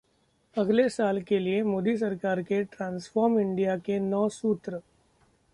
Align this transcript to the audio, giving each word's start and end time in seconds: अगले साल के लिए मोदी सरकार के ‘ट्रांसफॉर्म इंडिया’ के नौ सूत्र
अगले 0.57 0.87
साल 0.89 1.21
के 1.21 1.39
लिए 1.39 1.61
मोदी 1.63 1.95
सरकार 1.97 2.41
के 2.41 2.63
‘ट्रांसफॉर्म 2.63 3.39
इंडिया’ 3.39 3.77
के 3.85 3.99
नौ 3.99 4.27
सूत्र 4.29 4.81